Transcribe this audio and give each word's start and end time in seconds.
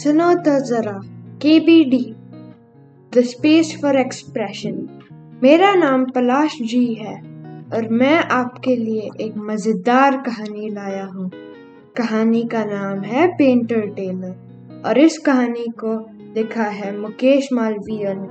सुनो 0.00 0.34
तो 0.34 0.52
जरा 0.60 0.92
KBD 1.42 2.04
the 3.12 3.22
space 3.22 3.72
for 3.82 3.96
expression 3.96 4.76
मेरा 5.42 5.72
नाम 5.74 6.04
पलाश 6.04 6.56
जी 6.62 6.94
है 6.94 7.14
और 7.74 7.88
मैं 7.92 8.16
आपके 8.32 8.76
लिए 8.76 9.10
एक 9.20 9.34
मज़ेदार 9.48 10.16
कहानी 10.16 10.68
लाया 10.68 11.04
हूँ। 11.04 11.28
कहानी 11.96 12.42
का 12.44 12.64
नाम 12.64 13.02
है 13.02 13.26
पेंटर 13.28 13.86
टेलर 13.90 14.82
और 14.86 14.98
इस 14.98 15.18
कहानी 15.18 15.66
को 15.84 15.94
लिखा 16.34 16.68
है 16.72 16.96
मुकेश 16.98 17.48
मालवीय 17.52 18.14
ने। 18.14 18.28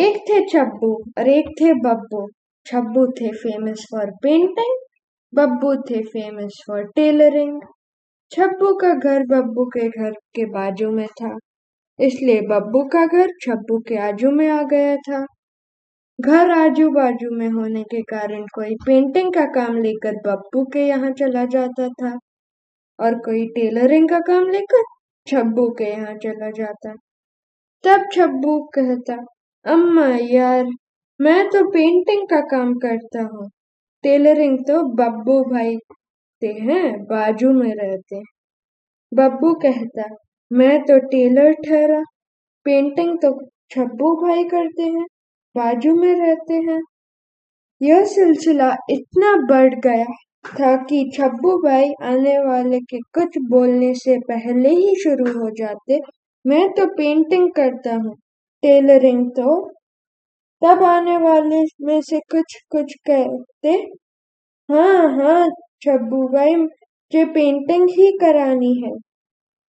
एक 0.00 0.24
थे 0.28 0.44
छब्बू 0.48 0.94
और 1.18 1.28
एक 1.28 1.54
थे 1.60 1.74
बब्बू। 1.80 2.26
छब्बू 2.66 3.06
थे 3.12 3.32
फ़ेमस 3.32 3.86
फॉर 3.90 4.10
पेंटिंग 4.22 4.84
बब्बू 5.32 5.74
थे 5.82 6.02
फ़ेमस 6.02 6.62
फॉर 6.68 6.84
टेलरिंग 6.96 7.60
छब्बू 8.32 8.72
का 8.74 8.92
घर 8.94 9.22
बब्बू 9.26 9.64
के 9.64 9.88
घर 9.88 10.10
के 10.34 10.44
बाजू 10.44 10.90
में 10.90 11.06
था। 11.06 11.36
इसलिए 11.98 12.40
बब्बू 12.40 12.82
का 12.88 13.04
घर 13.06 13.30
छब्बू 13.42 13.78
के 13.78 13.96
आजू 13.96 14.30
में 14.30 14.48
आ 14.48 14.62
गया 14.62 14.96
था। 14.96 15.24
घर 16.18 16.50
आजू 16.50 16.90
बाजू 16.90 17.30
में 17.30 17.48
होने 17.48 17.82
के 17.82 18.02
कारण 18.02 18.44
कोई 18.54 18.74
पेंटिंग 18.86 19.32
का 19.34 19.44
काम 19.44 19.76
लेकर 19.78 20.16
बब्बू 20.26 20.64
के 20.64 20.86
यहाँ 20.86 21.10
चला 21.10 21.44
जाता 21.44 21.88
था 21.88 22.12
और 22.98 23.14
कोई 23.18 23.46
टेलरिंग 23.46 24.08
का 24.08 24.18
काम 24.20 24.48
लेकर 24.48 24.82
छब्बू 25.26 25.68
के 25.70 25.84
यहाँ 25.84 26.14
चला 26.14 26.50
जाता। 26.50 26.94
तब 27.84 28.08
छब्बू 28.12 28.58
कहता, 28.74 29.14
अम्मा 29.66 30.06
यार, 30.06 30.64
मैं 31.20 31.48
तो 31.48 31.64
पेंटिंग 31.70 32.28
का 32.28 32.40
काम 32.40 32.74
करता 32.74 33.22
हूँ। 33.22 33.48
टेलरिंग 34.04 34.58
तो 34.66 34.82
बब्बू 34.96 35.40
भाई 35.44 35.76
ते 36.42 36.48
हैं, 36.60 36.92
बाजू 37.06 37.52
में 37.52 37.74
रहते 37.74 38.20
बब्बू 39.12 39.52
कहता, 39.54 40.04
मैं 40.50 40.80
तो 40.82 40.98
टेलर 41.08 41.52
ठहरा, 41.64 42.00
पेंटिंग 42.66 43.16
तो 43.18 43.32
छब्बू 43.70 44.14
भाई 44.16 44.44
करते 44.44 44.82
हैं, 44.84 45.04
बाजू 45.54 45.94
में 45.94 46.14
रहते 46.16 46.54
हैं। 46.70 46.80
यह 47.80 48.04
सिलसिला 48.06 48.74
इतना 48.90 49.32
बढ़ 49.46 49.74
गया 49.80 50.04
था 50.50 50.74
कि 50.84 51.04
छब्बू 51.14 51.56
भाई 51.62 51.90
आने 52.04 52.38
वाले 52.40 52.80
के 52.90 52.98
कुछ 53.14 53.38
बोलने 53.50 53.92
से 53.94 54.18
पहले 54.28 54.70
ही 54.70 54.94
शुरू 55.02 55.32
हो 55.40 55.50
जाते, 55.58 56.00
मैं 56.44 56.68
तो 56.72 56.86
पेंटिंग 56.96 57.50
करता 57.52 57.94
हूँ, 57.96 58.14
टेलरिंग 58.62 59.26
तो 59.32 59.58
तब 60.62 60.82
आने 60.84 61.16
वाले 61.18 61.62
में 61.86 62.00
से 62.02 62.18
कुछ 62.30 62.54
कुछ 62.70 62.94
कहते 63.06 63.72
हाँ 64.68 65.02
हाँ 65.16 65.44
छब्बू 65.82 66.26
भाई 66.28 66.54
मुझे 66.56 67.24
पेंटिंग 67.34 67.88
ही 67.90 68.10
करानी 68.20 68.72
है। 68.82 68.90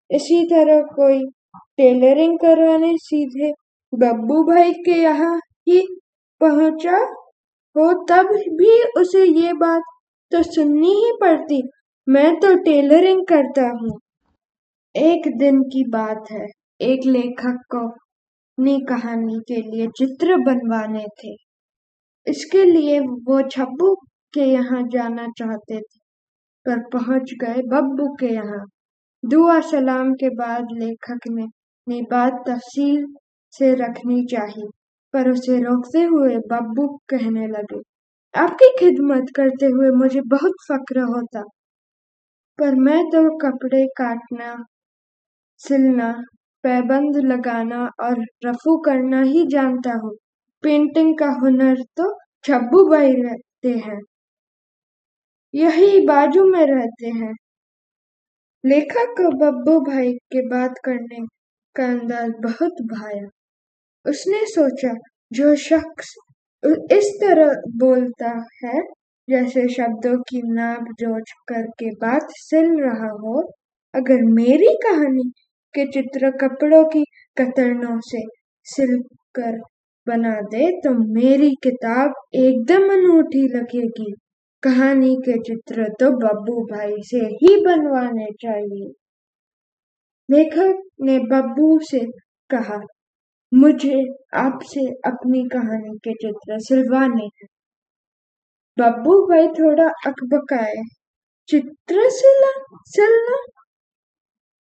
इसी 0.10 0.44
तरह 0.46 0.82
कोई 0.96 1.20
टेलरिंग 1.78 2.38
करवाने 2.40 2.94
सीधे 3.00 3.52
बब्बू 3.94 4.44
भाई 4.44 4.72
के 4.86 5.02
यहाँ 5.02 5.36
ही 5.70 5.80
पहुँचा 6.42 6.98
हो 7.76 7.92
तब 8.10 8.32
भी 8.58 8.82
उसे 9.02 9.24
ये 9.26 9.54
बात 9.56 9.82
तो 10.32 10.42
सुननी 10.44 10.94
ही 10.96 11.12
पड़ती, 11.22 11.62
मैं 12.08 12.34
तो 12.40 12.54
टेलरिंग 12.64 13.26
करता 13.30 13.68
हूँ। 13.74 14.00
एक 14.96 15.28
दिन 15.38 15.62
की 15.66 15.84
बात 15.90 16.32
है, 16.32 16.46
एक 16.82 17.06
लेखक 17.08 17.60
को 17.76 17.88
अपनी 18.58 18.80
कहानी 18.82 19.40
के 19.48 19.56
लिए 19.62 19.88
चित्र 19.98 20.36
बनवाने 20.38 21.04
थे। 21.18 21.34
इसके 22.28 22.64
लिए 22.66 23.00
वो 23.00 23.42
छब्बू 23.50 23.94
के 24.34 24.44
यहाँ 24.44 24.82
जाना 24.92 25.26
चाहते 25.38 25.78
थे, 25.78 26.00
पर 26.66 26.80
पहुँच 26.94 27.34
गए 27.42 27.62
बब्बू 27.68 28.08
के 28.20 28.28
यहाँ। 28.28 28.66
दुआ 29.24 29.60
सलाम 29.62 30.14
के 30.14 30.30
बाद 30.36 30.72
लेखक 30.74 31.28
ने 31.30 31.44
अपनी 31.44 32.02
बात 32.12 32.44
तफसील 32.48 33.06
से 33.54 33.74
रखनी 33.76 34.26
चाहिए 34.26 34.68
पर 35.14 35.30
उसे 35.32 35.60
रोकते 35.62 36.02
हुए 36.06 36.38
बब्बू 36.50 36.88
कहने 37.10 37.48
लगे, 37.50 37.82
आपकी 38.34 38.72
खिदमत 38.80 39.30
करते 39.36 39.66
हुए 39.68 39.90
मुझे 39.98 40.22
बहुत 40.28 40.56
फक्र 40.64 41.02
होता, 41.10 41.44
पर 42.60 42.76
मैं 42.80 43.04
तो 43.12 43.24
कपड़े 43.40 43.86
काटना, 43.98 44.56
सिलना 45.62 46.12
पैबंद 46.68 47.18
लगाना 47.26 47.86
और 48.00 48.24
रफू 48.46 48.78
करना 48.78 49.22
ही 49.22 49.46
जानता 49.48 49.92
हूँ। 49.92 50.16
पेंटिंग 50.64 51.18
का 51.18 51.30
हुनर 51.42 51.84
तो 51.98 52.20
छब्बू 52.44 52.84
भाई 52.90 53.14
रहते 53.14 53.70
हैं। 53.70 54.00
यही 55.54 56.00
बाजू 56.06 56.46
में 56.46 56.66
रहते 56.66 57.08
हैं। 57.08 57.34
लेखक 58.64 59.22
बब्बू 59.36 59.80
भाई 59.80 60.14
के 60.14 60.42
बात 60.48 60.74
करने 60.86 61.26
का 61.76 61.86
अंदाज 61.86 62.32
बहुत 62.44 62.82
भाया। 62.94 63.28
उसने 64.06 64.46
सोचा, 64.46 64.94
जो 65.34 65.56
शख्स 65.56 66.16
इस 66.92 67.18
तरह 67.22 67.54
बोलता 67.78 68.30
है, 68.64 68.80
जैसे 69.28 69.68
शब्दों 69.74 70.18
की 70.20 70.42
नाप 70.54 70.86
जोच 71.00 71.32
करके 71.48 71.92
बात 71.92 72.28
सिल 72.30 72.70
रहा 72.84 73.10
हो, 73.12 73.42
अगर 73.94 74.24
मेरी 74.24 74.76
कहानी 74.84 75.32
के 75.74 75.86
चित्र 75.92 76.32
कपड़ों 76.32 76.84
की 76.86 77.04
कतरनों 77.38 78.00
से 78.04 78.22
सिलकर 78.66 79.60
बना 80.08 80.34
दे 80.52 80.72
तो 80.82 80.92
मेरी 81.14 81.50
किताब 81.64 82.14
एकदम 82.36 82.90
अनूठी 82.90 83.48
लगेगी। 83.48 84.14
कहानी 84.64 85.16
के 85.16 85.38
चित्र 85.40 85.88
तो 86.00 86.12
बब्बू 86.18 86.62
भाई 86.66 86.94
से 87.00 87.18
ही 87.18 87.56
बनवाने 87.66 88.28
चाहिए। 88.42 88.92
लेखक 90.30 90.82
ने 91.02 91.18
बब्बू 91.20 91.80
से 91.84 92.00
कहा, 92.50 92.80
मुझे 93.54 93.96
आपसे 94.36 94.86
अपनी 95.06 95.44
कहानी 95.44 95.98
के 95.98 96.14
चित्र 96.14 96.60
सिलवाने 96.60 97.24
हैं। 97.24 97.48
बब्बू 98.78 99.14
भाई 99.26 99.48
थोड़ा 99.48 99.88
अकबकाए, 100.06 100.82
चित्र 101.50 102.10
सिला, 102.10 102.52
सिलना? 102.88 103.38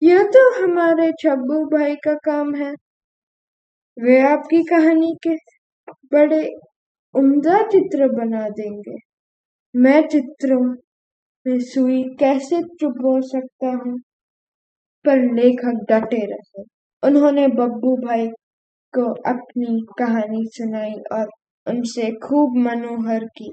यह 0.03 0.23
तो 0.23 0.41
हमारे 0.63 1.13
छब्बू 1.13 1.65
भाई 1.67 1.95
का 1.97 2.15
काम 2.15 2.55
है। 2.55 2.73
वे 3.99 4.21
आपकी 4.21 4.63
कहानी 4.63 5.15
के 5.27 5.35
बड़े 6.13 6.43
उम्दा 7.15 7.63
चित्र 7.63 8.09
बना 8.09 8.49
देंगे। 8.49 8.97
मैं 9.75 10.09
चित्रों 10.09 10.61
में 11.47 11.59
सुई 11.61 12.03
कैसे 12.21 12.63
चुभो 12.81 13.21
सकता 13.23 13.69
हूँ? 13.69 13.99
पर 15.05 15.35
लेखक 15.35 15.85
डटे 15.91 16.25
रहे। 16.27 16.63
उन्होंने 17.03 17.49
बब्बू 17.49 17.97
भाई 17.97 18.27
को 18.95 19.07
अपनी 19.31 19.81
कहानी 19.99 20.45
सुनाई 20.47 20.95
और 21.13 21.27
उनसे 21.67 22.11
खूब 22.11 22.57
मनोहर 22.57 23.25
की। 23.25 23.51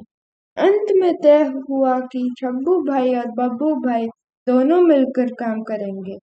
अंत 0.58 0.94
में 0.96 1.14
तय 1.16 1.44
हुआ 1.70 2.00
कि 2.00 2.30
छब्बू 2.40 2.82
भाई 2.92 3.16
और 3.16 3.32
बब्बू 3.32 3.76
भाई 3.76 4.08
दोनों 4.48 4.82
मिलकर 4.82 5.34
काम 5.34 5.62
करेंगे। 5.62 6.18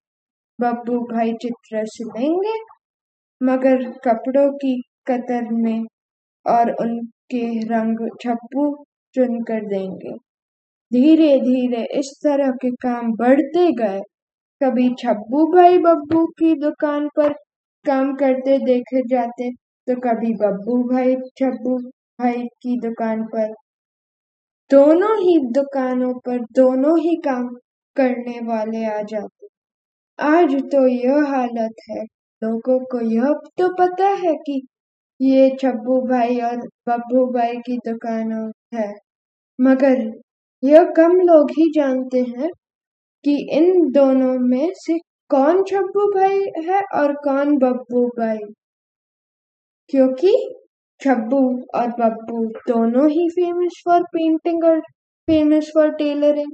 बब्बू 0.60 0.98
भाई 1.06 1.32
चित्र 1.42 1.84
सिलेंगे, 1.86 2.54
मगर 3.40 3.84
कपड़ों 4.04 4.50
की 4.54 4.74
कतर 5.06 5.50
में 5.52 5.84
और 6.46 6.70
उनके 6.80 7.44
रंग 7.66 8.08
छप्पू 8.20 8.64
चुन 9.14 9.42
कर 9.42 9.66
देंगे। 9.66 10.14
धीरे 10.92 11.36
धीरे 11.40 11.82
इस 11.98 12.12
तरह 12.24 12.50
के 12.62 12.70
काम 12.82 13.12
बढ़ते 13.16 13.70
गए। 13.74 14.00
कभी 14.60 14.88
छब्बू 14.94 15.44
भाई 15.52 15.78
बब्बू 15.78 16.24
की 16.38 16.54
दुकान 16.60 17.08
पर 17.16 17.32
काम 17.84 18.12
करते 18.14 18.58
देखे 18.58 19.02
जाते 19.08 19.50
तो 19.86 19.94
कभी 20.00 20.32
बब्बू 20.34 20.76
भाई 20.88 21.14
छब्बू 21.38 21.76
भाई 22.20 22.42
की 22.62 22.78
दुकान 22.80 23.22
पर। 23.26 23.52
दोनों 24.70 25.16
ही 25.18 25.38
दुकानों 25.52 26.12
पर 26.26 26.40
दोनों 26.56 26.98
ही 26.98 27.14
काम 27.24 27.48
करने 27.96 28.38
वाले 28.46 28.84
आ 28.86 29.00
जाते। 29.02 29.46
आज 30.20 30.54
तो 30.72 30.86
यह 30.88 31.24
हालत 31.30 31.80
है। 31.88 32.02
लोगों 32.42 32.78
को 32.90 33.00
यह 33.06 33.32
तो 33.58 33.68
पता 33.74 34.08
है 34.20 34.34
कि 34.46 34.60
ये 35.20 35.48
छब्बू 35.60 36.00
भाई 36.08 36.38
और 36.40 36.56
बब्बू 36.88 37.24
भाई 37.32 37.56
की 37.66 37.76
दुकान 37.88 38.32
है। 38.74 38.88
मगर 39.58 40.02
यह 40.62 40.90
कम 40.96 41.16
लोग 41.22 41.50
ही 41.50 41.70
जानते 41.74 42.20
हैं 42.30 42.50
कि 43.24 43.36
इन 43.58 43.90
दोनों 43.92 44.34
में 44.48 44.70
से 44.76 44.98
कौन 45.30 45.64
छब्बू 45.64 46.06
भाई 46.12 46.40
है 46.68 46.82
और 47.00 47.14
कौन 47.24 47.56
बब्बू 47.58 48.06
भाई। 48.18 48.38
क्योंकि 49.90 50.32
छब्बू 51.00 51.38
और 51.74 51.88
बब्बू 52.00 52.44
दोनों 52.68 53.08
ही 53.10 53.28
फ़ेमस 53.30 53.80
फॉर 53.84 54.02
पेंटिंग 54.12 54.64
और 54.64 54.80
फ़ेमस 55.28 55.70
फॉर 55.74 55.90
टेलरिंग 55.94 56.52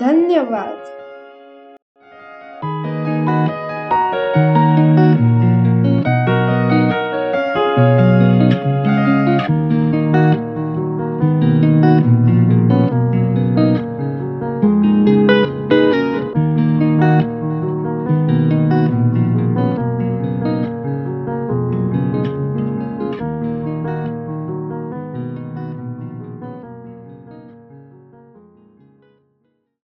धन्यवाद 0.00 0.90